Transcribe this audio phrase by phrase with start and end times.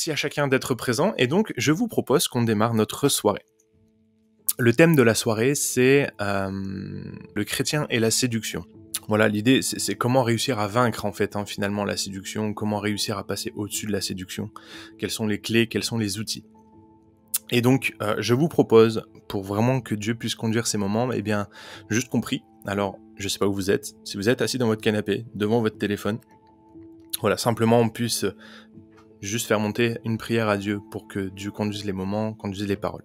[0.00, 3.44] merci à chacun d'être présent et donc je vous propose qu'on démarre notre soirée.
[4.58, 6.50] Le thème de la soirée, c'est euh,
[7.34, 8.64] le chrétien et la séduction.
[9.08, 13.18] Voilà, l'idée, c'est comment réussir à vaincre en fait hein, finalement la séduction, comment réussir
[13.18, 14.48] à passer au-dessus de la séduction,
[14.98, 16.46] quelles sont les clés, quels sont les outils.
[17.50, 21.20] Et donc, euh, je vous propose, pour vraiment que Dieu puisse conduire ces moments, eh
[21.20, 21.46] bien,
[21.90, 22.42] juste compris.
[22.64, 23.96] Alors, je sais pas où vous êtes.
[24.04, 26.20] Si vous êtes assis dans votre canapé, devant votre téléphone,
[27.20, 28.24] voilà, simplement on puisse
[29.20, 32.76] juste faire monter une prière à Dieu pour que Dieu conduise les moments, conduise les
[32.76, 33.04] paroles.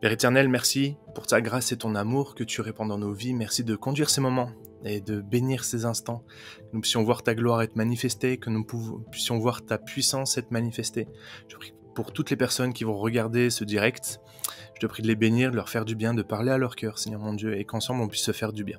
[0.00, 3.32] Père éternel, merci pour ta grâce et ton amour que tu répands dans nos vies.
[3.32, 4.50] Merci de conduire ces moments
[4.84, 6.24] et de bénir ces instants.
[6.58, 8.66] Que nous puissions voir ta gloire être manifestée, que nous
[9.10, 11.08] puissions voir ta puissance être manifestée.
[11.48, 14.20] Je prie pour toutes les personnes qui vont regarder ce direct.
[14.74, 16.76] Je te prie de les bénir, de leur faire du bien, de parler à leur
[16.76, 18.78] cœur, Seigneur mon Dieu, et qu'ensemble on puisse se faire du bien.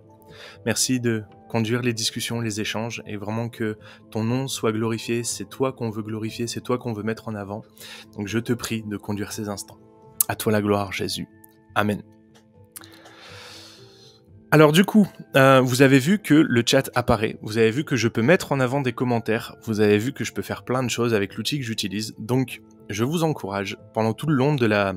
[0.66, 3.78] Merci de conduire les discussions, les échanges, et vraiment que
[4.12, 5.24] ton nom soit glorifié.
[5.24, 7.64] C'est toi qu'on veut glorifier, c'est toi qu'on veut mettre en avant.
[8.16, 9.78] Donc je te prie de conduire ces instants.
[10.28, 11.28] À toi la gloire, Jésus.
[11.76, 12.02] Amen.
[14.52, 17.96] Alors du coup, euh, vous avez vu que le chat apparaît, vous avez vu que
[17.96, 20.82] je peux mettre en avant des commentaires, vous avez vu que je peux faire plein
[20.82, 22.16] de choses avec l'outil que j'utilise.
[22.20, 24.94] Donc je vous encourage pendant tout le long de la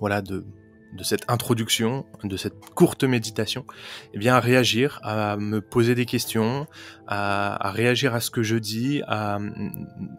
[0.00, 0.44] voilà de
[0.92, 3.64] de cette introduction, de cette courte méditation,
[4.12, 6.66] eh bien à réagir, à me poser des questions,
[7.06, 9.38] à, réagir à ce que je dis, à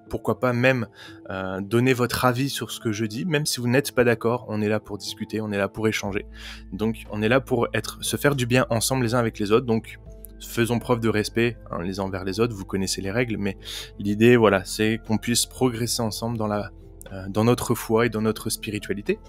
[0.09, 0.87] pourquoi pas même
[1.29, 4.45] euh, donner votre avis sur ce que je dis, même si vous n'êtes pas d'accord,
[4.49, 6.25] on est là pour discuter, on est là pour échanger.
[6.71, 9.51] Donc on est là pour être, se faire du bien ensemble les uns avec les
[9.51, 9.65] autres.
[9.65, 9.99] Donc
[10.39, 12.53] faisons preuve de respect hein, les uns envers les autres.
[12.53, 13.57] Vous connaissez les règles, mais
[13.99, 16.71] l'idée, voilà, c'est qu'on puisse progresser ensemble dans la,
[17.11, 19.19] euh, dans notre foi et dans notre spiritualité.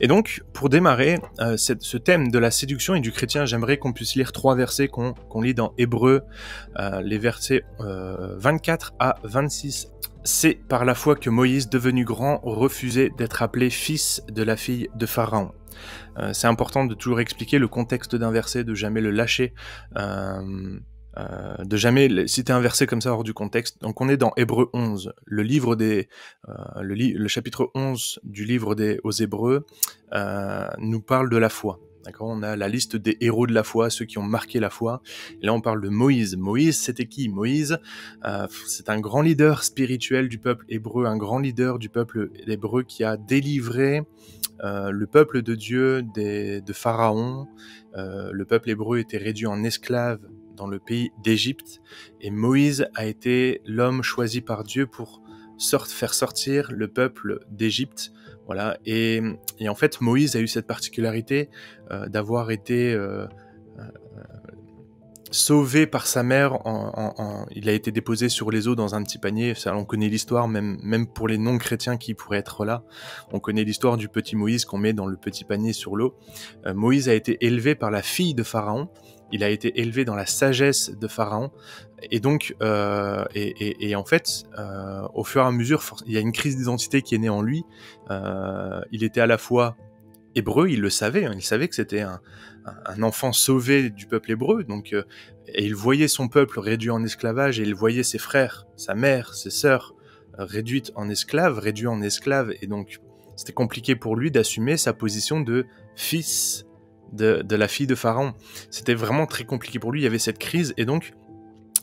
[0.00, 3.92] Et donc, pour démarrer euh, ce thème de la séduction et du chrétien, j'aimerais qu'on
[3.92, 6.22] puisse lire trois versets qu'on lit dans Hébreu,
[6.78, 9.88] euh, les versets 24 euh, à 26.
[10.24, 14.88] C'est par la foi que Moïse, devenu grand, refusait d'être appelé fils de la fille
[14.94, 15.52] de Pharaon.
[16.32, 19.52] C'est important de toujours expliquer le contexte d'un verset, de jamais le lâcher.
[21.16, 23.80] Euh, de jamais citer un verset comme ça hors du contexte.
[23.80, 26.08] Donc on est dans Hébreu 11, le livre des,
[26.48, 26.52] euh,
[26.82, 29.64] le, chapitre 11 du livre des aux Hébreux
[30.12, 31.78] euh, nous parle de la foi.
[32.04, 32.28] D'accord?
[32.28, 35.02] On a la liste des héros de la foi, ceux qui ont marqué la foi.
[35.40, 36.36] Là, on parle de Moïse.
[36.36, 37.30] Moïse, c'était qui?
[37.30, 37.78] Moïse,
[38.66, 43.04] c'est un grand leader spirituel du peuple hébreu, un grand leader du peuple hébreu qui
[43.04, 44.02] a délivré
[44.62, 47.48] le peuple de Dieu des, de Pharaon.
[47.94, 50.20] Le peuple hébreu était réduit en esclave
[50.54, 51.80] dans le pays d'Égypte,
[52.20, 55.22] et Moïse a été l'homme choisi par Dieu pour
[55.88, 58.12] faire sortir le peuple d'Égypte.
[58.46, 59.22] Voilà, et,
[59.66, 61.48] en fait, Moïse a eu cette particularité
[61.90, 63.26] euh, d'avoir été euh,
[63.78, 63.82] euh,
[65.30, 66.58] sauvé par sa mère.
[67.52, 69.54] il a été déposé sur les eaux dans un petit panier.
[69.66, 72.84] On connaît l'histoire, même, même pour les non-chrétiens qui pourraient être là.
[73.32, 76.14] On connaît l'histoire du petit Moïse qu'on met dans le petit panier sur l'eau.
[76.74, 78.90] Moïse a été élevé par la fille de Pharaon
[79.32, 81.50] il a été élevé dans la sagesse de Pharaon.
[82.10, 86.20] Et donc, euh, et, en fait, euh, au fur et à mesure, il y a
[86.20, 87.64] une crise d'identité qui est née en lui.
[88.10, 89.76] Euh, il était à la fois
[90.34, 92.20] hébreu, il le savait, hein, il savait que c'était un,
[93.02, 94.94] enfant sauvé du peuple hébreu, donc
[95.46, 99.34] et il voyait son peuple réduit en esclavage, et il voyait ses frères, sa mère,
[99.34, 99.94] ses sœurs
[100.38, 103.00] réduites en esclaves, réduits en esclaves, et donc
[103.36, 106.64] c'était compliqué pour lui d'assumer sa position de fils
[107.14, 108.34] de, la fille de Pharaon.
[108.70, 111.14] C'était vraiment très compliqué pour lui, il y avait cette crise, et donc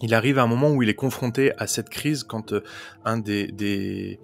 [0.01, 2.63] il arrive à un moment où il est confronté à cette crise quand euh,
[3.05, 4.19] un des,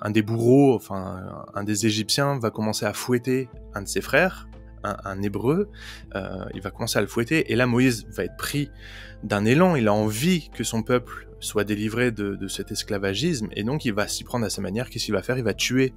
[0.00, 4.48] un des bourreaux, enfin un des Égyptiens va commencer à fouetter un de ses frères,
[4.82, 5.70] un, hébreu,
[6.14, 8.70] euh, il va commencer à le fouetter, et là Moïse va être pris
[9.22, 13.84] d'un élan, il a envie que son peuple soit délivré de, cet esclavagisme, et donc
[13.84, 15.38] il va s'y prendre à sa manière, qu'est-ce qu'il va faire?
[15.38, 15.92] Il va tuer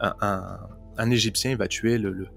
[0.00, 0.58] un,
[0.96, 2.28] un, Égyptien, il va tuer le,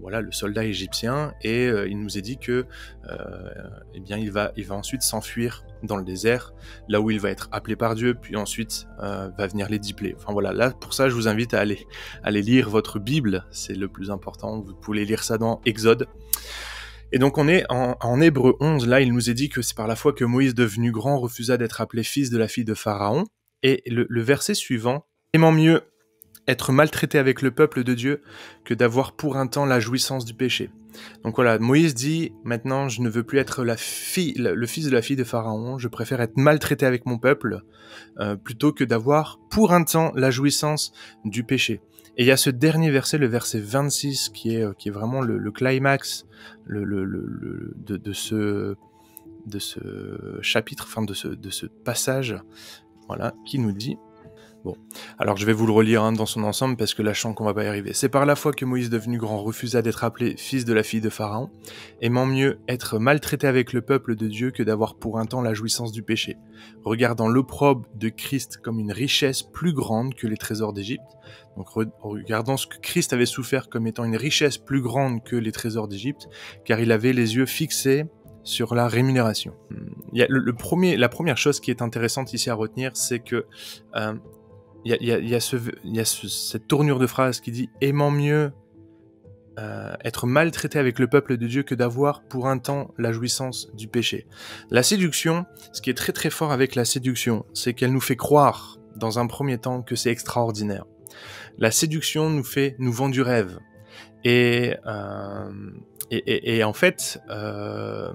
[0.00, 2.66] voilà le soldat égyptien et euh, il nous est dit que
[3.08, 3.50] euh,
[3.94, 6.52] eh bien il va il va ensuite s'enfuir dans le désert
[6.88, 10.14] là où il va être appelé par Dieu puis ensuite va venir les dipler.
[10.16, 11.86] Enfin voilà là pour ça je vous invite à aller
[12.22, 13.44] aller lire votre Bible.
[13.50, 14.60] C'est le plus important.
[14.60, 16.06] Vous pouvez lire ça dans Exode.
[17.12, 19.76] Et donc on est en, en Hébreu 11, là il nous est dit que c'est
[19.76, 22.74] par la foi que Moïse devenu grand refusa d'être appelé fils de la fille de
[22.74, 23.24] Pharaon.
[23.62, 25.82] Et le, le verset suivant, aimant mieux
[26.48, 28.22] être maltraité avec le peuple de Dieu
[28.64, 30.70] que d'avoir pour un temps la jouissance du péché.
[31.24, 34.90] Donc voilà, Moïse dit maintenant je ne veux plus être la fille, le fils de
[34.90, 37.62] la fille de Pharaon, je préfère être maltraité avec mon peuple
[38.18, 40.92] euh, plutôt que d'avoir pour un temps la jouissance
[41.24, 41.80] du péché.
[42.16, 44.92] Et il y a ce dernier verset, le verset 26, qui est, euh, qui est
[44.92, 46.26] vraiment le, climax
[46.68, 48.74] de, ce,
[49.46, 49.78] de ce
[50.42, 52.36] chapitre, enfin de ce, de ce passage,
[53.06, 53.96] voilà, qui nous dit
[54.62, 54.76] Bon,
[55.18, 57.34] alors je vais vous le relire hein, dans son ensemble parce que là je sens
[57.34, 57.92] qu'on va pas y arriver.
[57.94, 61.00] C'est par la foi que Moïse devenu grand refusa d'être appelé fils de la fille
[61.00, 61.48] de Pharaon,
[62.02, 65.54] aimant mieux être maltraité avec le peuple de Dieu que d'avoir pour un temps la
[65.54, 66.36] jouissance du péché,
[66.84, 71.16] regardant l'opprobre de Christ comme une richesse plus grande que les trésors d'Égypte.
[71.56, 71.68] Donc
[72.00, 75.88] regardant ce que Christ avait souffert comme étant une richesse plus grande que les trésors
[75.88, 76.28] d'Égypte,
[76.66, 78.04] car il avait les yeux fixés
[78.42, 79.54] sur la rémunération.
[80.18, 83.46] A le, premier, la première chose qui est intéressante ici à retenir, c'est que
[83.96, 84.14] euh,
[84.84, 88.52] il y a, cette tournure de phrase qui dit aimant mieux
[89.58, 93.70] euh, être maltraité avec le peuple de Dieu que d'avoir pour un temps la jouissance
[93.74, 94.26] du péché.
[94.70, 98.16] La séduction, ce qui est très très fort avec la séduction, c'est qu'elle nous fait
[98.16, 100.86] croire dans un premier temps que c'est extraordinaire.
[101.58, 103.58] La séduction nous fait nous vend du rêve.
[104.24, 105.50] Et, euh,
[106.10, 108.12] et, en fait, euh,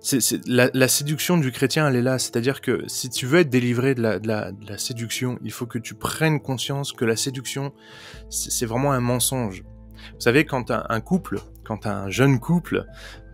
[0.00, 2.18] c'est, la, séduction du chrétien, elle est là.
[2.18, 6.40] C'est-à-dire que si tu veux être délivré de la, séduction, il faut que tu prennes
[6.40, 7.72] conscience que la séduction,
[8.30, 9.62] c'est, vraiment un mensonge.
[10.14, 12.86] Vous savez, quand un, couple, quand un jeune couple,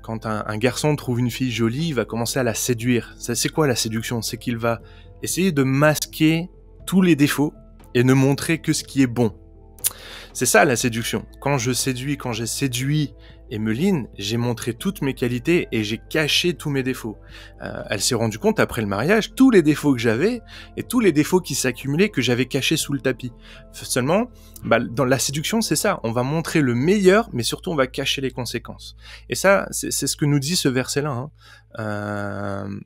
[0.02, 3.14] quand un, garçon trouve une fille jolie, il va commencer à la séduire.
[3.19, 4.20] C'est quoi la séduction?
[4.20, 4.80] C'est qu'il va
[5.22, 6.50] essayer de masquer
[6.86, 7.54] tous les défauts
[7.94, 9.32] et ne montrer que ce qui est bon.
[10.36, 11.24] C'est ça la séduction.
[11.40, 13.14] Quand je séduis, quand j'ai séduit
[13.50, 17.16] Emeline, j'ai montré toutes mes qualités et j'ai caché tous mes défauts.
[17.62, 20.42] Euh, elle s'est rendue compte après le mariage, tous les défauts que j'avais
[20.76, 23.32] et tous les défauts qui s'accumulaient que j'avais cachés sous le tapis.
[23.72, 24.26] Seulement,
[24.62, 26.00] bah, dans la séduction, c'est ça.
[26.02, 28.94] On va montrer le meilleur, mais surtout on va cacher les conséquences.
[29.30, 31.12] Et ça, c'est ce que nous dit ce verset-là.
[31.12, 31.30] Hein.
[31.78, 32.78] Euh,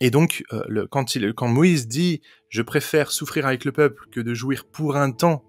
[0.00, 4.18] et donc, euh, quand, il, quand Moïse dit «Je préfère souffrir avec le peuple que
[4.18, 5.44] de jouir pour un temps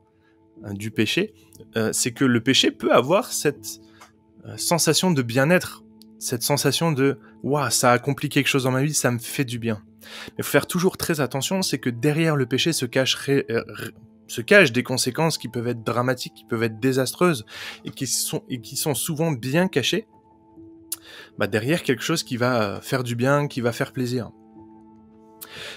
[0.74, 1.34] du péché
[1.92, 3.82] c'est que le péché peut avoir cette
[4.46, 5.84] euh, sensation de bien-être,
[6.18, 9.46] cette sensation de waouh, ça a accompli quelque chose dans ma vie, ça me fait
[9.46, 9.84] du bien.
[10.38, 13.64] Mais faut faire toujours très attention, c'est que derrière le péché se cache euh,
[14.28, 17.46] se cachent des conséquences qui peuvent être dramatiques, qui peuvent être désastreuses
[17.86, 20.08] et qui sont et qui sont souvent bien cachées.
[21.38, 24.32] Bah derrière quelque chose qui va faire du bien, qui va faire plaisir.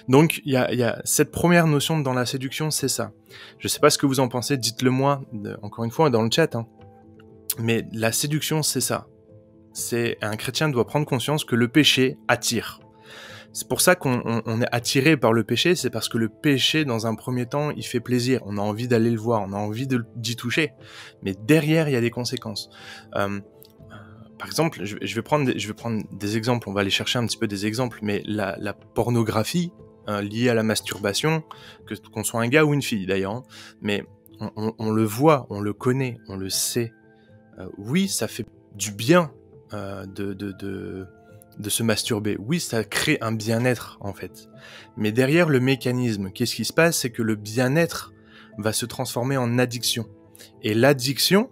[0.08, 3.12] Donc il y a, cette première notion dans la séduction, c'est ça.
[3.58, 5.22] Je sais pas ce que vous en pensez, dites-le moi,
[5.62, 6.54] encore une fois dans le chat.
[6.54, 6.66] Hein.
[7.58, 9.06] Mais la séduction, c'est ça.
[9.72, 12.80] C'est un chrétien doit prendre conscience que le péché attire.
[13.54, 17.06] C'est pour ça qu'on est attiré par le péché, c'est parce que le péché, dans
[17.06, 18.40] un premier temps, il fait plaisir.
[18.46, 19.86] On a envie d'aller le voir, on a envie
[20.16, 20.72] d'y toucher.
[21.22, 22.68] Mais derrière, il y a des conséquences.
[23.14, 23.38] Euh,
[24.40, 26.68] par exemple, je, vais prendre des, je vais prendre des exemples.
[26.68, 28.00] On va aller chercher un petit peu des exemples.
[28.02, 29.70] Mais la, pornographie
[30.08, 31.42] euh, liée à la masturbation,
[31.86, 33.42] que qu'on soit un gars ou une fille d'ailleurs, hein,
[33.80, 34.04] mais
[34.56, 36.92] on le voit, on le connaît, on le sait.
[37.58, 39.30] Euh, oui, ça fait du bien
[39.72, 41.06] euh, de, de, de,
[41.58, 42.36] de, se masturber.
[42.38, 44.48] Oui, ça crée un bien-être, en fait.
[44.96, 46.98] Mais derrière le mécanisme, qu'est-ce qui se passe?
[46.98, 48.12] C'est que le bien-être
[48.58, 50.06] va se transformer en addiction.
[50.62, 51.48] Et l'addiction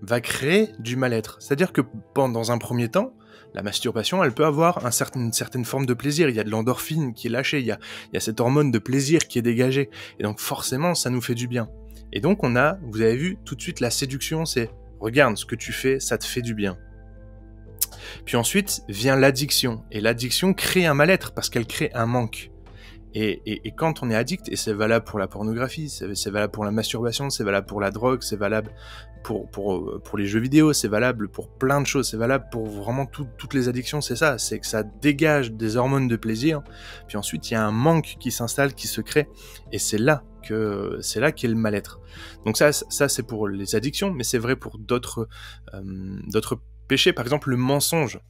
[0.00, 1.36] va créer du mal-être.
[1.40, 1.82] C'est-à-dire que
[2.14, 3.14] pendant un premier temps,
[3.54, 4.84] la masturbation, elle peut avoir
[5.14, 6.28] une certaine forme de plaisir.
[6.28, 7.78] Il y a de l'endorphine qui est lâchée, il y a,
[8.10, 9.90] il y a cette hormone de plaisir qui est dégagée.
[10.18, 11.68] Et donc forcément, ça nous fait du bien.
[12.12, 14.70] Et donc on a, vous avez vu, tout de suite la séduction, c'est
[15.02, 16.78] Regarde ce que tu fais, ça te fait du bien.
[18.24, 19.82] Puis ensuite vient l'addiction.
[19.90, 22.52] Et l'addiction crée un mal-être parce qu'elle crée un manque.
[23.14, 26.70] Et, quand on est addict, et c'est valable pour la pornographie, c'est valable pour la
[26.70, 28.70] masturbation, c'est valable pour la drogue, c'est valable
[29.22, 32.66] pour, pour, pour les jeux vidéo, c'est valable pour plein de choses, c'est valable pour
[32.66, 36.62] vraiment toutes les addictions, c'est ça, c'est que ça dégage des hormones de plaisir,
[37.08, 39.28] puis ensuite il y a un manque qui s'installe, qui se crée,
[39.72, 42.00] et c'est là que c'est là qu'est le mal-être.
[42.44, 45.28] Donc ça, ça c'est pour les addictions, mais c'est vrai pour d'autres
[45.74, 46.20] euh,
[46.88, 48.20] péchés, par exemple le mensonge.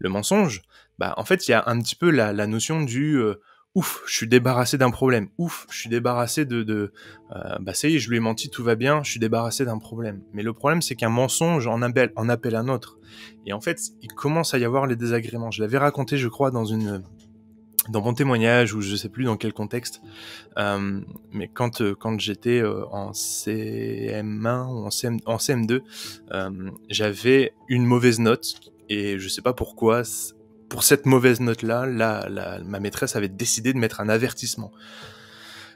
[0.00, 0.62] Le mensonge,
[0.98, 3.40] bah en fait il y a un petit peu la, la notion du euh,
[3.78, 5.28] ouf, je suis débarrassé d'un problème.
[5.38, 6.92] Ouf, je suis débarrassé de, de
[7.30, 9.64] euh, bah ça y est, je lui ai menti, tout va bien, je suis débarrassé
[9.64, 10.20] d'un problème.
[10.32, 12.98] Mais le problème, c'est qu'un mensonge en appelle, un autre.
[13.46, 15.52] Et en fait, il commence à y avoir les désagréments.
[15.52, 17.04] Je l'avais raconté, je crois, dans une
[17.88, 20.02] dans mon témoignage ou je sais plus dans quel contexte,
[20.58, 21.00] euh,
[21.32, 25.80] mais quand euh, quand j'étais euh, en CM1 ou en, CM, en CM2,
[26.32, 30.02] euh, j'avais une mauvaise note et je sais pas pourquoi
[30.68, 34.72] pour cette mauvaise note-là, la, ma maîtresse avait décidé de mettre un avertissement.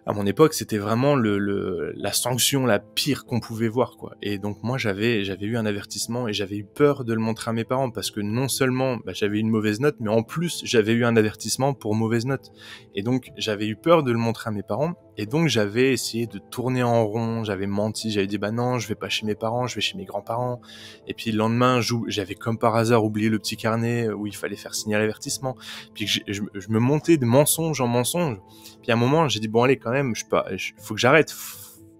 [0.04, 4.16] À mon époque, c'était vraiment le, la sanction la pire qu'on pouvait voir, quoi.
[4.20, 7.50] Et donc moi, j'avais j'avais eu un avertissement et j'avais eu peur de le montrer
[7.50, 10.60] à mes parents parce que non seulement bah, j'avais une mauvaise note, mais en plus
[10.64, 12.50] j'avais eu un avertissement pour mauvaise note.
[12.96, 14.94] Et donc j'avais eu peur de le montrer à mes parents.
[15.18, 18.88] Et donc j'avais essayé de tourner en rond, j'avais menti, j'avais dit bah non, je
[18.88, 20.60] vais pas chez mes parents, je vais chez mes grands-parents.
[21.06, 24.56] Et puis le lendemain, j'avais comme par hasard oublié le petit carnet où il fallait
[24.56, 25.56] faire signer l'avertissement.
[25.94, 28.38] Puis je, me montais de mensonge en mensonge.
[28.82, 30.46] Puis à un moment, j'ai dit bon allez quand même, je pas,
[30.78, 31.34] faut que j'arrête.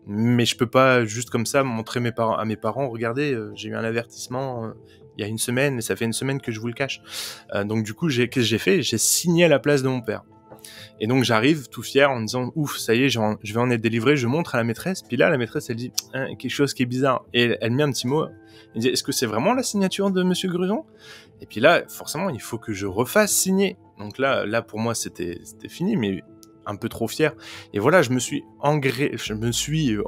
[0.06, 3.52] Mais je peux pas juste comme ça montrer mes parents, à mes parents, regardez, euh,
[3.54, 4.72] j'ai eu un avertissement, euh,
[5.16, 7.00] il y a une semaine, et ça fait une semaine que je vous le cache.
[7.54, 8.82] Euh, donc du coup, qu'est-ce que j'ai fait?
[8.82, 10.24] J'ai signé à la place de mon père.
[11.00, 13.80] Et donc j'arrive tout fier en disant ouf, ça y est, je vais en être
[13.80, 14.16] délivré.
[14.16, 15.02] Je montre à la maîtresse.
[15.02, 17.24] Puis là, la maîtresse, elle dit hein, quelque chose qui est bizarre.
[17.32, 18.26] Et elle, met un petit mot.
[18.74, 20.84] Elle dit est-ce que c'est vraiment la signature de Monsieur Gruson?
[21.40, 23.76] Et puis là, forcément, il faut que je refasse signer.
[23.98, 26.22] Donc là, là pour moi, c'était fini, mais
[26.66, 27.32] un peu trop fier.
[27.72, 30.04] Et voilà, je me suis engré, je me suis euh,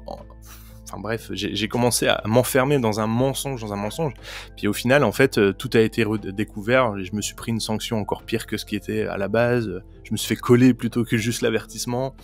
[0.98, 4.12] Bref, j'ai commencé à m'enfermer dans un mensonge, dans un mensonge.
[4.56, 7.02] Puis au final, en fait, euh, tout a été découvert.
[7.02, 9.82] Je me suis pris une sanction encore pire que ce qui était à la base.
[10.02, 12.14] Je me suis fait coller plutôt que juste l'avertissement.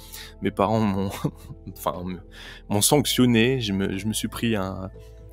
[0.43, 1.11] Mes parents m'ont,
[1.77, 2.05] enfin,
[2.69, 3.61] m'ont sanctionné.
[3.61, 4.91] Je me, je me suis pris un,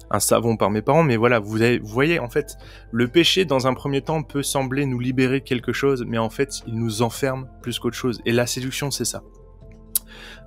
[0.10, 2.58] un savon par mes parents, mais voilà, vous, vous voyez, en fait,
[2.92, 6.62] le péché, dans un premier temps, peut sembler nous libérer quelque chose, mais en fait,
[6.68, 8.22] il nous enferme plus qu'autre chose.
[8.26, 9.24] Et la séduction, c'est ça.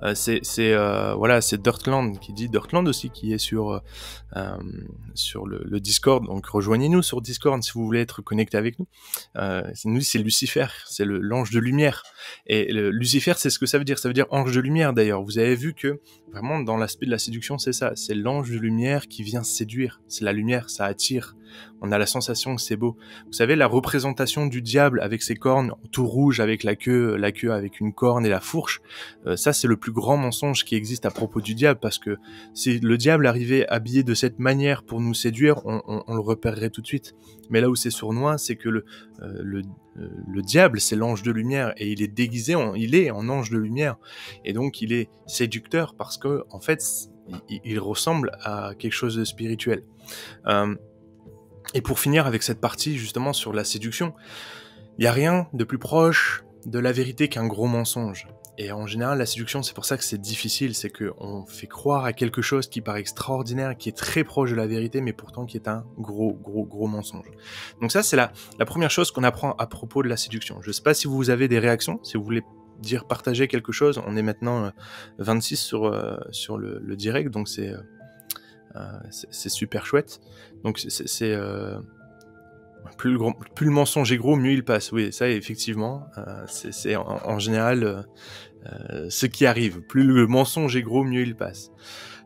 [0.03, 3.81] Euh, c'est euh, voilà, c'est Dirtland qui dit Dirtland aussi qui est sur
[4.35, 4.57] euh,
[5.13, 6.25] sur le, Discord.
[6.25, 8.87] Donc rejoignez-nous sur Discord si vous voulez être connecté avec nous.
[9.85, 12.03] nous c'est Lucifer, c'est l'ange de lumière.
[12.47, 13.99] Et le, Lucifer, c'est ce que ça veut dire.
[13.99, 15.23] Ça veut dire ange de lumière d'ailleurs.
[15.23, 15.99] Vous avez vu que
[16.31, 17.93] vraiment dans l'aspect de la séduction, c'est ça.
[17.95, 20.01] C'est l'ange de lumière qui vient séduire.
[20.07, 21.35] C'est la lumière, ça attire
[21.81, 22.97] on a la sensation que c'est beau.
[23.25, 27.31] Vous savez, la représentation du diable avec ses cornes tout rouge, avec la queue, la
[27.31, 28.81] queue avec une corne et la fourche,
[29.25, 32.17] euh, ça c'est le plus grand mensonge qui existe à propos du diable, parce que
[32.53, 36.81] si le diable arrivait habillé de cette manière pour nous séduire, on, le repérerait tout
[36.81, 37.15] de suite.
[37.49, 38.85] Mais là où c'est sournois, c'est que le,
[39.21, 39.61] euh,
[39.97, 43.27] euh, le, diable, c'est l'ange de lumière, et il est déguisé, en, il est en
[43.29, 43.97] ange de lumière,
[44.45, 46.81] et donc il est séducteur parce que en fait,
[47.49, 49.83] il, ressemble à quelque chose de spirituel.
[51.73, 54.13] Et pour finir avec cette partie justement sur la séduction,
[54.97, 58.27] il n'y a rien de plus proche de la vérité qu'un gros mensonge.
[58.57, 62.05] Et en général, la séduction, c'est pour ça que c'est difficile, c'est qu'on fait croire
[62.05, 65.45] à quelque chose qui paraît extraordinaire, qui est très proche de la vérité, mais pourtant
[65.45, 67.25] qui est un gros, gros, gros mensonge.
[67.81, 68.31] Donc ça, c'est la,
[68.65, 70.61] première chose qu'on apprend à propos de la séduction.
[70.61, 72.43] Je ne sais pas si vous avez des réactions, si vous voulez
[72.79, 74.01] dire partager quelque chose.
[74.05, 74.71] On est maintenant
[75.17, 77.81] 26 euh, sur, euh, sur le, le direct, donc c'est euh,
[79.09, 80.21] c'est super chouette.
[80.63, 81.77] Donc c'est euh,
[82.97, 83.19] plus, le
[83.55, 84.91] plus le mensonge est gros, mieux il passe.
[84.91, 88.05] Oui, ça effectivement, euh, c'est en, général
[89.09, 89.81] ce qui arrive.
[89.81, 91.71] Plus le mensonge est gros, mieux il passe.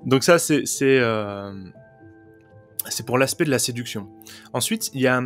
[0.06, 0.64] Donc ça c'est
[2.88, 4.08] c'est pour l'aspect de la séduction.
[4.54, 5.24] Ensuite, il y a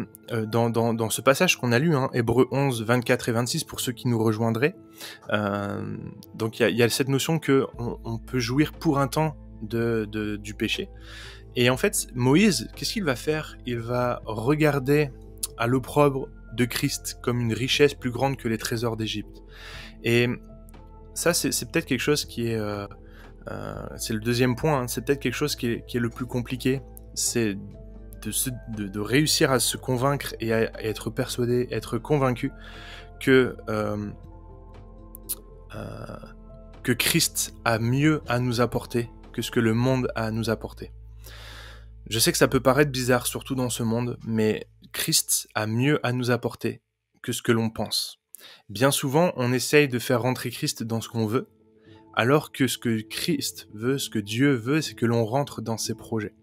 [0.47, 3.91] dans, dans, ce passage qu'on a lu, hein, Hébreu 11, 24 et 26, pour ceux
[3.91, 4.75] qui nous rejoindraient,
[6.35, 9.09] donc il y, a, il y, a, cette notion que on peut jouir pour un
[9.09, 10.89] temps de, du péché.
[11.55, 13.57] Et en fait, Moïse, qu'est-ce qu'il va faire?
[13.65, 15.11] Il va regarder
[15.57, 19.43] à l'opprobre de Christ comme une richesse plus grande que les trésors d'Égypte.
[20.03, 20.27] Et
[21.13, 22.55] ça, c'est peut-être quelque chose qui est...
[22.55, 22.87] Euh,
[23.51, 24.87] euh, c'est le deuxième point, hein.
[24.87, 26.81] c'est peut-être quelque chose qui est, le plus compliqué.
[27.13, 32.51] C'est de, de, réussir à se convaincre et à, être persuadé, être convaincu
[33.19, 33.97] que, euh,
[36.83, 40.49] que Christ a mieux à nous apporter que ce que le monde a à nous
[40.49, 40.91] apporter.
[42.09, 46.05] Je sais que ça peut paraître bizarre, surtout dans ce monde, mais Christ a mieux
[46.05, 46.81] à nous apporter
[47.21, 48.19] que ce que l'on pense.
[48.69, 51.47] Bien souvent, on essaye de faire rentrer Christ dans ce qu'on veut,
[52.15, 55.77] alors que ce que Christ veut, ce que Dieu veut, c'est que l'on rentre dans
[55.77, 56.33] ses projets.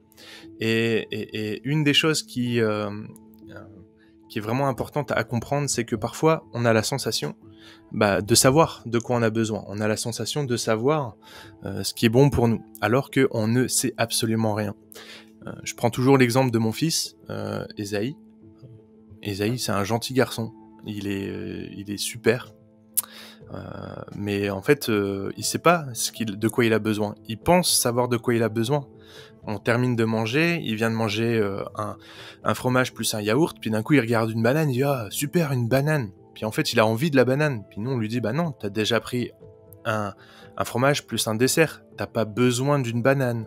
[0.61, 2.91] Et, une des choses qui, euh,
[4.29, 7.35] qui est vraiment importante à comprendre, c'est que parfois, on a la sensation
[7.93, 9.65] bah, de savoir de quoi on a besoin.
[9.69, 11.17] On a la sensation de savoir
[11.65, 14.75] euh, ce qui est bon pour nous, alors qu'on ne sait absolument rien.
[15.47, 18.17] Euh, je prends toujours l'exemple de mon fils, euh, Esaïe.
[19.23, 20.53] Esaïe, c'est un gentil garçon.
[20.85, 22.53] Il est, il est super.
[24.15, 24.91] mais en fait,
[25.37, 25.87] il sait pas
[26.21, 27.15] de quoi il a besoin.
[27.27, 28.87] Il pense savoir de quoi il a besoin.
[29.45, 31.41] On termine de manger, il vient de manger
[31.77, 31.97] un,
[32.43, 35.07] un, fromage plus un yaourt, puis d'un coup il regarde une banane, il dit ah
[35.11, 36.11] super une banane.
[36.37, 37.65] Puis en fait, il a envie de la banane.
[37.71, 39.31] Puis nous, on lui dit, bah non, t'as déjà pris
[39.87, 40.13] un,
[40.65, 41.83] fromage plus un dessert.
[41.97, 43.47] T'as pas besoin d'une banane.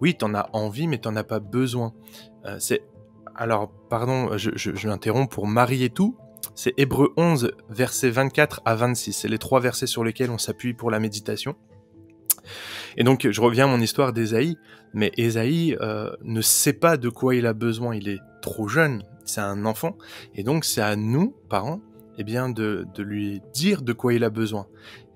[0.00, 1.94] Oui, t'en as envie, mais t'en as pas besoin.
[2.46, 2.84] Euh, c'est
[3.34, 6.16] alors, pardon, je, je, l'interromps pour marier tout.
[6.54, 9.12] C'est Hébreu 11, versets 24 à 26.
[9.12, 11.56] C'est les trois versets sur lesquels on s'appuie pour la méditation.
[12.98, 14.58] Et donc, je reviens à mon histoire d'Ésaïe,
[14.92, 17.94] mais Ésaïe euh, ne sait pas de quoi il a besoin.
[17.94, 19.96] Il est trop jeune, c'est un enfant,
[20.34, 21.80] et donc c'est à nous, parents,
[22.18, 24.66] eh bien de, lui dire de quoi il a besoin.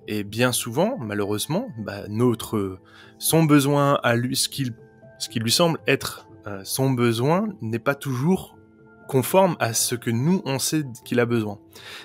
[0.06, 2.78] Et bien souvent, malheureusement, bah, notre
[3.18, 4.74] son besoin à lui, ce, qu'il,
[5.18, 8.56] ce qui lui semble être euh, son besoin, n'est pas toujours
[9.08, 11.58] conforme à ce que nous on sait qu'il a besoin.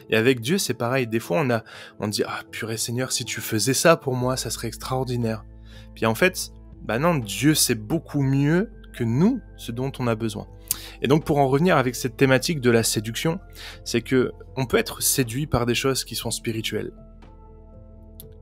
[0.09, 1.05] Et avec Dieu, c'est pareil.
[1.05, 1.63] Des fois, on a,
[1.99, 5.43] on dit ah purée Seigneur, si tu faisais ça pour moi, ça serait extraordinaire.
[5.97, 6.51] Puis en fait,
[6.83, 10.45] bah non, Dieu sait beaucoup mieux que nous ce dont on a besoin.
[11.01, 13.39] Et donc pour en revenir avec cette thématique de la séduction,
[13.83, 16.91] c'est que on peut être séduit par des choses qui sont spirituelles.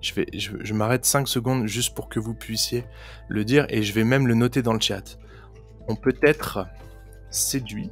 [0.01, 2.83] Je, vais, je, m'arrête 5 secondes juste pour que vous puissiez
[3.29, 5.17] le dire et je vais même le noter dans le chat.
[5.87, 6.67] On peut être
[7.29, 7.89] séduit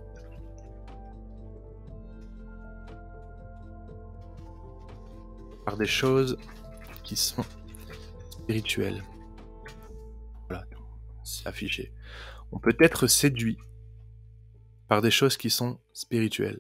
[5.66, 6.38] par des choses
[7.06, 7.46] qui sont
[8.30, 9.02] spirituelles.
[12.52, 13.58] On peut être séduit
[14.88, 16.60] par des choses qui sont spirituelles.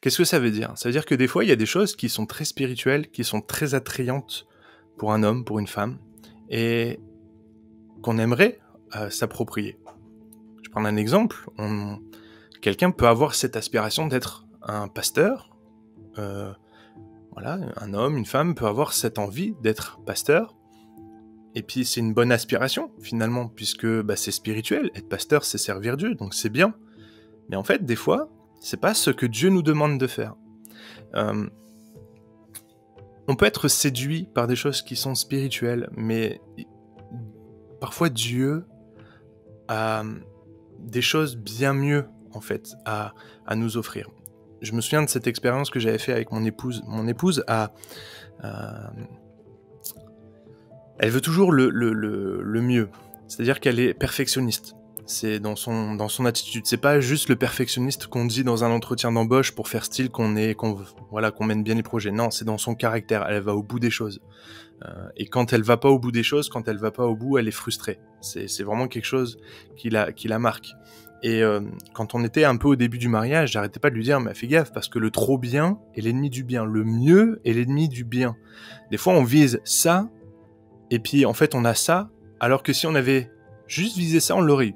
[0.00, 0.72] Qu'est-ce que ça veut dire?
[0.76, 3.10] Ça veut dire que des fois, il y a des choses qui sont très spirituelles,
[3.10, 4.46] qui sont très attrayantes
[4.96, 5.98] pour un homme, pour une femme,
[6.48, 6.98] et
[8.02, 8.60] qu'on aimerait
[8.96, 9.78] euh, s'approprier.
[10.62, 11.50] Je prends un exemple.
[12.62, 15.50] Quelqu'un peut avoir cette aspiration d'être un pasteur.
[16.18, 16.52] Euh,
[17.32, 20.56] voilà, un homme, une femme peut avoir cette envie d'être pasteur.
[21.54, 24.90] Et puis c'est une bonne aspiration finalement, puisque bah, c'est spirituel.
[24.94, 26.74] Être pasteur, c'est servir Dieu, donc c'est bien.
[27.48, 28.30] Mais en fait, des fois,
[28.60, 30.34] c'est pas ce que Dieu nous demande de faire.
[31.14, 31.48] Euh,
[33.26, 36.40] on peut être séduit par des choses qui sont spirituelles, mais
[37.80, 38.64] parfois Dieu
[39.68, 40.02] a
[40.78, 43.14] des choses bien mieux en fait à,
[43.54, 44.08] nous offrir.
[44.62, 46.82] Je me souviens de cette expérience que j'avais fait avec mon épouse.
[46.86, 47.72] Mon épouse a,
[51.00, 52.90] elle veut toujours le, le, mieux.
[53.26, 54.76] C'est-à-dire qu'elle est perfectionniste.
[55.06, 56.66] C'est dans son, dans son attitude.
[56.66, 60.36] C'est pas juste le perfectionniste qu'on dit dans un entretien d'embauche pour faire style qu'on
[60.36, 60.78] est, qu'on,
[61.10, 62.10] voilà, qu'on mène bien les projets.
[62.10, 63.26] Non, c'est dans son caractère.
[63.28, 64.20] Elle va au bout des choses.
[64.84, 67.16] Euh, et quand elle va pas au bout des choses, quand elle va pas au
[67.16, 67.98] bout, elle est frustrée.
[68.20, 69.38] C'est, c'est vraiment quelque chose
[69.76, 70.74] qui la, qui la marque.
[71.22, 71.60] Et euh,
[71.94, 74.34] quand on était un peu au début du mariage, j'arrêtais pas de lui dire, mais
[74.34, 76.64] fais gaffe, parce que le trop bien est l'ennemi du bien.
[76.64, 78.36] Le mieux est l'ennemi du bien.
[78.90, 80.08] Des fois, on vise ça,
[80.90, 83.30] et puis en fait on a ça, alors que si on avait
[83.66, 84.74] juste visé ça, on l'aurait eu.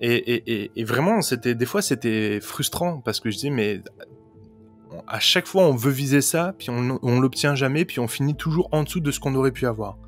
[0.00, 3.82] Et, et, vraiment, c'était des fois c'était frustrant parce que je dis mais
[5.08, 8.36] à chaque fois on veut viser ça, puis on, on l'obtient jamais, puis on finit
[8.36, 9.98] toujours en dessous de ce qu'on aurait pu avoir.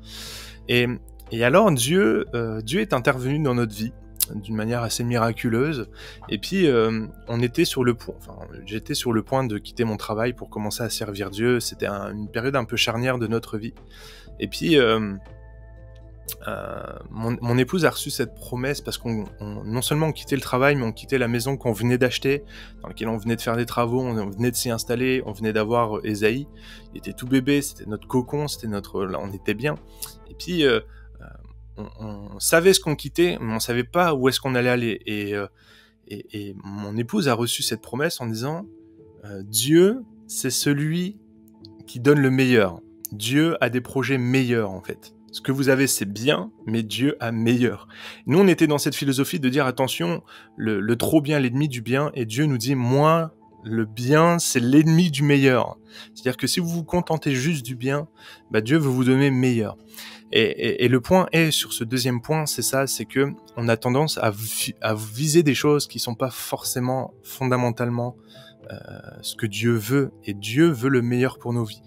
[0.69, 0.87] Et,
[1.31, 3.91] et alors Dieu, euh, Dieu est intervenu dans notre vie
[4.35, 5.89] d'une manière assez miraculeuse.
[6.29, 9.83] Et puis euh, on était sur le point, enfin j'étais sur le point de quitter
[9.83, 11.59] mon travail pour commencer à servir Dieu.
[11.59, 13.73] C'était une période un peu charnière de notre vie.
[14.39, 15.13] Et puis, euh,
[16.47, 20.75] euh, mon, épouse a reçu cette promesse parce qu'on non seulement on quittait le travail,
[20.75, 22.43] mais on quittait la maison qu'on venait d'acheter,
[22.81, 25.53] dans laquelle on venait de faire des travaux, on, venait de s'y installer, on venait
[25.53, 26.47] d'avoir euh, Esaïe.
[26.93, 29.75] Il était tout bébé, c'était notre cocon, c'était notre, on était bien.
[30.29, 30.65] Et puis,
[31.77, 35.01] on, savait ce qu'on quittait, mais on savait pas où est-ce qu'on allait aller.
[35.05, 38.65] Et, mon épouse a reçu cette promesse en disant
[39.43, 41.17] Dieu, c'est celui
[41.87, 42.81] qui donne le meilleur.
[43.11, 45.13] Dieu a des projets meilleurs en fait.
[45.31, 47.87] Ce que vous avez, c'est bien, mais Dieu a meilleur.
[48.25, 50.23] Nous, on était dans cette philosophie de dire attention,
[50.57, 55.09] le, trop bien, l'ennemi du bien, et Dieu nous dit moi, le bien, c'est l'ennemi
[55.09, 55.77] du meilleur.
[56.13, 58.09] C'est-à-dire que si vous vous contentez juste du bien,
[58.49, 59.77] bah, Dieu veut vous donner meilleur.
[60.33, 64.17] Et, le point est sur ce deuxième point, c'est ça, c'est que on a tendance
[64.17, 64.31] à,
[64.95, 68.15] viser des choses qui sont pas forcément fondamentalement
[68.71, 68.77] euh,
[69.21, 71.81] ce que Dieu veut, et Dieu veut le meilleur pour nos vies.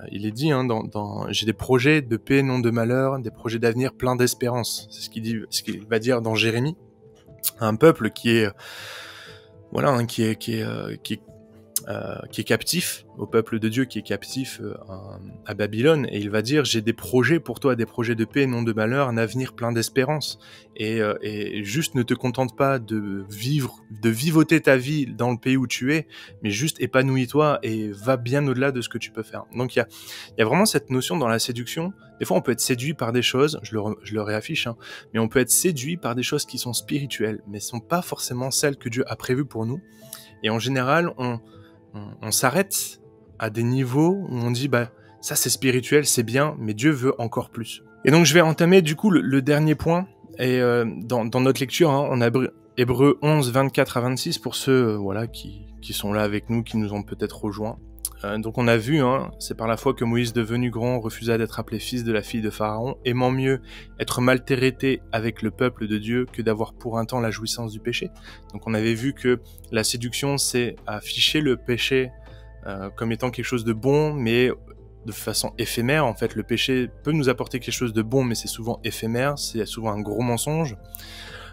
[0.00, 3.30] Euh, il est dit, hein, dans, j'ai des projets de paix, non de malheur, des
[3.30, 4.88] projets d'avenir plein d'espérance.
[4.90, 6.76] C'est ce qu'il dit, ce qu'il va dire dans Jérémie.
[7.60, 8.50] Un peuple qui est,
[9.72, 10.96] voilà, hein, qui est, qui est euh,
[12.30, 14.74] qui est captif, au peuple de Dieu qui est captif euh,
[15.46, 18.46] à, Babylone, et il va dire j'ai des projets pour toi, des projets de paix,
[18.46, 20.38] non de malheur, un avenir plein d'espérance.
[20.76, 25.30] Et, euh, et, juste ne te contente pas de vivre, de vivoter ta vie dans
[25.32, 26.06] le pays où tu es,
[26.42, 29.44] mais juste épanouis-toi et va bien au-delà de ce que tu peux faire.
[29.54, 29.82] Donc il y
[30.42, 31.92] a, vraiment cette notion dans la séduction.
[32.20, 34.76] Des fois on peut être séduit par des choses, je le, réaffiche, hein,
[35.12, 38.50] mais on peut être séduit par des choses qui sont spirituelles, mais sont pas forcément
[38.50, 39.80] celles que Dieu a prévues pour nous.
[40.44, 41.40] Et en général, on,
[42.22, 43.00] on, s'arrête
[43.38, 47.14] à des niveaux où on dit bah ça c'est spirituel, c'est bien, mais Dieu veut
[47.20, 47.82] encore plus.
[48.04, 50.06] Et donc je vais entamer du coup le, dernier point.
[50.38, 52.30] Et euh, dans, notre lecture, hein, on a
[52.76, 56.62] Hébreu 11, 24 à 26 pour ceux euh, voilà qui, qui sont là avec nous,
[56.62, 57.78] qui nous ont peut-être rejoints.
[58.24, 61.38] Euh, donc on a vu, hein, c'est par la foi que Moïse devenu grand refusa
[61.38, 63.60] d'être appelé fils de la fille de Pharaon, aimant mieux
[64.00, 67.80] être maltraité avec le peuple de Dieu que d'avoir pour un temps la jouissance du
[67.80, 68.10] péché.
[68.52, 72.10] Donc on avait vu que la séduction c'est afficher le péché
[72.66, 74.50] euh, comme étant quelque chose de bon, mais
[75.06, 76.04] de façon éphémère.
[76.04, 79.38] En fait, le péché peut nous apporter quelque chose de bon, mais c'est souvent éphémère,
[79.38, 80.76] c'est souvent un gros mensonge.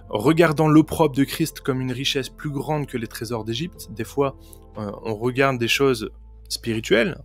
[0.09, 4.35] Regardant l'opprobre de Christ comme une richesse plus grande que les trésors d'Égypte, des fois,
[4.77, 6.11] euh, on regarde des choses
[6.49, 7.17] spirituelles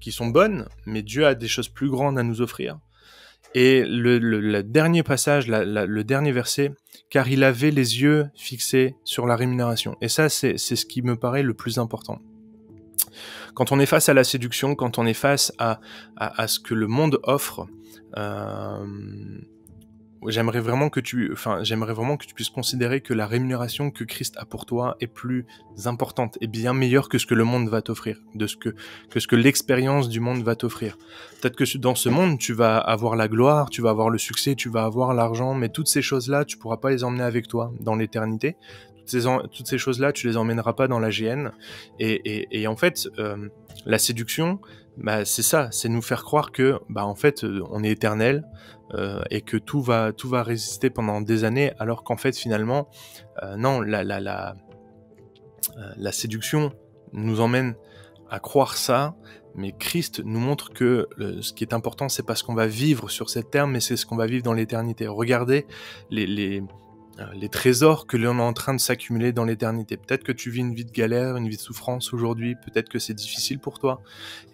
[0.00, 2.78] qui sont bonnes, mais Dieu a des choses plus grandes à nous offrir.
[3.54, 6.72] Et le, dernier passage, le dernier verset,
[7.10, 9.96] car il avait les yeux fixés sur la rémunération.
[10.00, 12.20] Et ça, c'est ce qui me paraît le plus important.
[13.54, 15.80] Quand on est face à la séduction, quand on est face à,
[16.16, 17.66] à, ce que le monde offre,
[18.16, 18.86] euh,
[20.26, 24.04] j'aimerais vraiment que tu, enfin, j'aimerais vraiment que tu puisses considérer que la rémunération que
[24.04, 25.46] Christ a pour toi est plus
[25.86, 28.74] importante et bien meilleure que ce que le monde va t'offrir, de ce que,
[29.10, 30.98] que ce que l'expérience du monde va t'offrir.
[31.40, 34.54] Peut-être que dans ce monde, tu vas avoir la gloire, tu vas avoir le succès,
[34.54, 37.72] tu vas avoir l'argent, mais toutes ces choses-là, tu pourras pas les emmener avec toi
[37.80, 38.56] dans l'éternité.
[39.08, 41.50] Toutes ces, choses-là, tu les emmèneras pas dans la GN.
[41.98, 43.48] Et, en fait, euh,
[43.86, 44.60] la séduction,
[44.96, 48.44] bah, c'est ça, c'est nous faire croire que, bah, en fait, euh, on est éternel,
[48.94, 52.88] euh, et que tout va résister pendant des années, alors qu'en fait finalement
[53.56, 54.54] non, la
[56.10, 56.72] séduction
[57.12, 57.74] nous emmène
[58.30, 59.14] à croire ça,
[59.54, 61.08] mais Christ nous montre que
[61.40, 63.96] ce qui est important, c'est pas ce qu'on va vivre sur cette terre, mais c'est
[63.96, 65.06] ce qu'on va vivre dans l'éternité.
[65.06, 65.66] Regardez
[66.10, 66.62] les,
[67.34, 69.96] les trésors que l'on est en train de s'accumuler dans l'éternité.
[69.96, 72.98] Peut-être que tu vis une vie de galère, une vie de souffrance aujourd'hui, peut-être que
[72.98, 74.02] c'est difficile pour toi,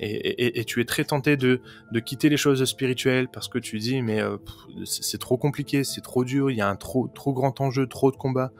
[0.00, 1.60] et, tu es très tenté de,
[2.04, 4.36] quitter les choses spirituelles parce que tu dis mais euh,
[4.84, 8.10] c'est trop compliqué, c'est trop dur, il y a un trop trop grand enjeu, trop
[8.10, 8.52] de combats,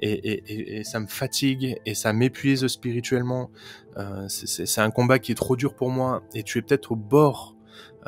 [0.00, 3.50] et, ça me fatigue et ça m'épuise spirituellement.
[3.98, 6.96] Euh, c'est un combat qui est trop dur pour moi, et tu es peut-être au
[6.96, 7.56] bord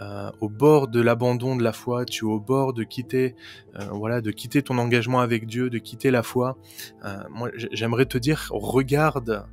[0.01, 3.35] euh, au bord de l'abandon de la foi, tu es au bord de quitter,
[3.79, 6.59] euh, voilà, de quitter ton engagement avec Dieu, de quitter la foi.
[7.05, 9.47] Euh, moi, j'aimerais te dire, regarde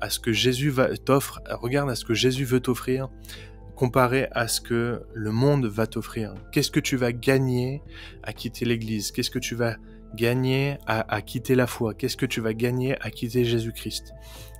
[0.00, 3.08] à ce que Jésus t'offre, regarde à ce que Jésus veut t'offrir,
[3.76, 6.34] comparé à ce que le monde va t'offrir.
[6.50, 7.80] Qu'est-ce que tu vas gagner
[8.24, 9.12] à quitter l'Église?
[9.12, 9.76] Qu'est-ce que tu vas
[10.14, 14.12] gagner à quitter la foi Qu'est-ce que tu vas gagner à quitter Jésus-Christ?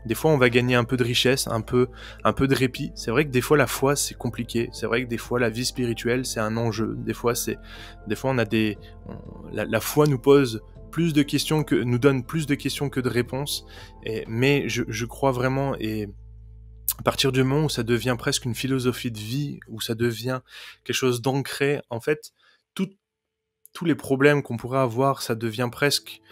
[0.07, 1.89] Des fois, on va gagner un peu de richesse, un peu,
[2.23, 2.93] un peu de répit.
[2.95, 4.69] C'est vrai que des fois, la foi, c'est compliqué.
[4.73, 6.95] C'est vrai que des fois, la vie spirituelle, c'est un enjeu.
[6.99, 7.59] Des fois, c'est,
[8.07, 8.79] des fois, on a des,
[9.53, 13.09] la, foi nous pose plus de questions que, nous donne plus de questions que de
[13.09, 13.67] réponses.
[14.29, 16.09] Mais je, je crois vraiment et,
[16.99, 20.41] à partir du moment où ça devient presque une philosophie de vie, où ça devient
[20.85, 22.33] quelque chose d'ancré, en fait,
[22.75, 22.89] tout,
[23.77, 26.23] tous les problèmes qu'on pourrait avoir, ça devient presque,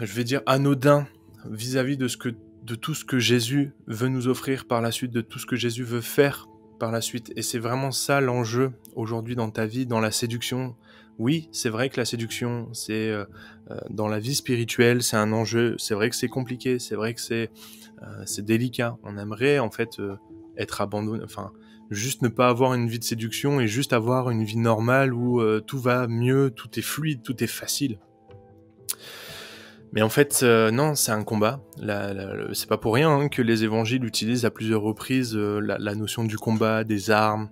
[0.00, 1.06] je vais dire, anodin
[1.48, 2.30] vis-à-vis de ce que
[2.64, 5.54] de tout ce que Jésus veut nous offrir par la suite, de tout ce que
[5.54, 6.48] Jésus veut faire
[6.80, 7.32] par la suite.
[7.36, 10.74] Et c'est vraiment ça l'enjeu aujourd'hui dans ta vie, dans la séduction.
[11.20, 13.24] Oui, c'est vrai que la séduction, c'est euh,
[13.70, 15.76] euh, dans la vie spirituelle, c'est un enjeu.
[15.78, 17.48] C'est vrai que c'est compliqué, c'est vrai que c'est
[18.02, 18.98] euh, délicat.
[19.04, 20.02] On aimerait en fait
[20.56, 21.52] être abandonné, enfin
[21.90, 25.42] juste ne pas avoir une vie de séduction et juste avoir une vie normale où
[25.60, 27.98] tout va mieux, tout est fluide, tout est facile.
[29.92, 31.60] Mais en fait, euh, non, c'est un combat.
[32.52, 36.24] c'est pas pour rien hein, que les évangiles utilisent à plusieurs reprises euh, la, notion
[36.24, 37.48] du combat, des armes.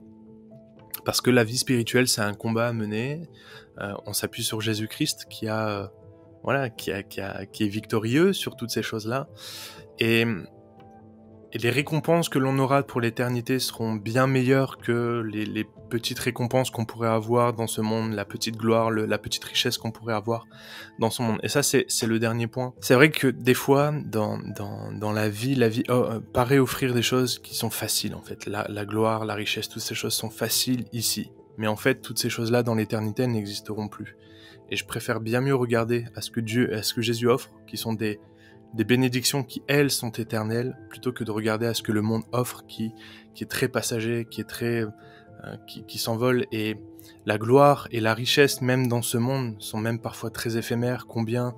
[1.05, 3.23] Parce que la vie spirituelle, c'est un combat à mener.
[3.81, 5.91] Euh, on s'appuie sur Jésus-Christ qui a,
[6.43, 9.29] voilà, qui, a, qui, a, qui est victorieux sur toutes ces choses-là.
[9.99, 10.27] Et
[11.57, 16.71] et les récompenses que l'on aura pour l'éternité seront bien meilleures que les, petites récompenses
[16.71, 20.47] qu'on pourrait avoir dans ce monde, la petite gloire, la petite richesse qu'on pourrait avoir
[20.99, 21.39] dans ce monde.
[21.43, 22.75] Et ça, c'est le dernier point.
[22.81, 24.39] C'est vrai que des fois, dans,
[25.15, 28.45] la vie, la vie oh, euh, paraît offrir des choses qui sont faciles, en fait.
[28.45, 31.31] La, la gloire, la richesse, toutes ces choses sont faciles ici.
[31.57, 34.19] Mais en fait, toutes ces choses-là, dans l'éternité, n'existeront plus.
[34.69, 37.51] Et je préfère bien mieux regarder à ce que Dieu, à ce que Jésus offre,
[37.67, 38.21] qui sont des,
[38.75, 42.25] des bénédictions qui, elles, sont éternelles, plutôt que de regarder à ce que le monde
[42.33, 42.93] offre, qui,
[43.35, 44.85] qui est très passager, qui est très,
[45.45, 46.47] euh, qui, s'envole.
[46.51, 46.77] Et
[47.25, 51.07] la gloire et la richesse, même dans ce monde, sont même parfois très éphémères.
[51.07, 51.55] Combien,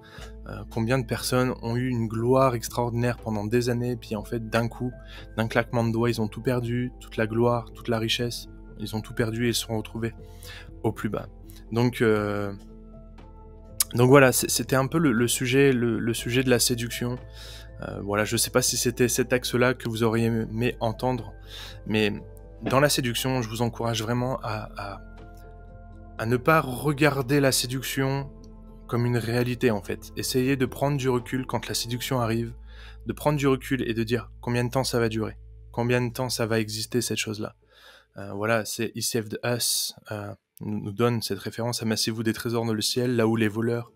[0.49, 4.49] euh, combien de personnes ont eu une gloire extraordinaire pendant des années, puis en fait,
[4.49, 4.92] d'un coup,
[5.37, 8.49] d'un claquement de doigts, ils ont tout perdu, toute la gloire, toute la richesse,
[8.81, 10.12] ils ont tout perdu et ils se sont retrouvés
[10.83, 11.29] au plus bas.
[11.73, 12.53] Donc, euh,
[13.94, 17.18] donc voilà, c'était un peu le, sujet, le, sujet de la séduction.
[17.83, 21.33] Euh, voilà, je sais pas si c'était cet axe-là que vous auriez aimé entendre,
[21.87, 22.12] mais
[22.62, 25.01] dans la séduction, je vous encourage vraiment à,
[26.18, 28.31] à, ne pas regarder la séduction
[28.88, 30.11] comme une réalité en fait.
[30.16, 32.53] Essayez de prendre du recul quand la séduction arrive,
[33.07, 35.38] de prendre du recul et de dire combien de temps ça va durer,
[35.70, 37.55] combien de temps ça va exister cette chose-là.
[38.16, 39.94] Euh, voilà, c'est He Saved Us.
[40.11, 43.92] Euh, nous donne cette référence Amassez-vous des trésors dans le ciel, là où les voleurs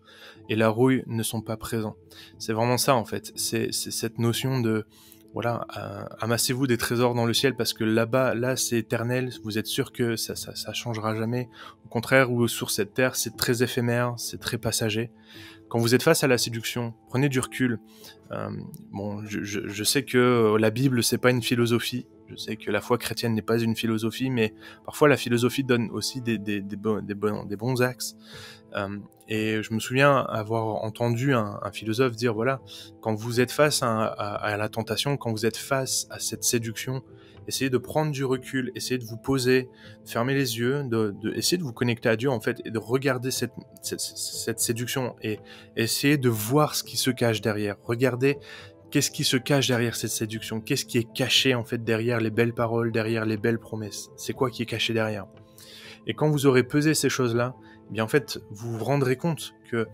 [0.49, 1.95] et la rouille ne sont pas présents.
[2.37, 3.31] C'est vraiment ça en fait.
[3.35, 4.85] C'est cette notion de
[5.33, 5.65] voilà,
[6.19, 9.31] amassez-vous des trésors dans le ciel parce que là-bas, là, c'est éternel.
[9.43, 11.49] Vous êtes sûr que ça, ça, ça changera jamais.
[11.85, 15.11] Au contraire, ou sur cette terre, c'est très éphémère, c'est très passager.
[15.69, 17.79] Quand vous êtes face à la séduction, prenez du recul.
[18.31, 18.49] Euh,
[18.91, 22.05] bon, je, je, sais que la Bible, c'est pas une philosophie.
[22.29, 24.53] Je sais que la foi chrétienne n'est pas une philosophie, mais
[24.85, 28.15] parfois la philosophie donne aussi des, des, des, bons, des, des bons axes.
[28.75, 32.61] Euh, et je me souviens avoir entendu un, philosophe dire, voilà,
[33.01, 37.03] quand vous êtes face à, la tentation, quand vous êtes face à cette séduction,
[37.47, 39.69] essayez de prendre du recul, essayez de vous poser,
[40.05, 42.71] de fermer les yeux, de, de essayer de vous connecter à Dieu en fait, et
[42.71, 45.39] de regarder cette, cette, cette séduction et
[45.75, 47.75] essayer de voir ce qui se cache derrière.
[47.83, 48.37] Regardez
[48.91, 52.29] qu'est-ce qui se cache derrière cette séduction, qu'est-ce qui est caché en fait derrière les
[52.29, 54.09] belles paroles, derrière les belles promesses.
[54.17, 55.25] C'est quoi qui est caché derrière?
[56.05, 57.55] Et quand vous aurez pesé ces choses-là,
[57.89, 59.87] bien en fait, vous vous rendrez compte que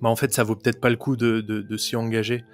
[0.00, 2.44] bah en fait, ça vaut peut-être pas le coup de, de s'y engager.